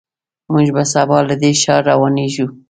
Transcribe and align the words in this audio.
موږ 0.51 0.67
به 0.75 0.83
سبا 0.93 1.17
له 1.27 1.35
دې 1.41 1.51
ښار 1.61 1.81
روانېږو. 1.91 2.47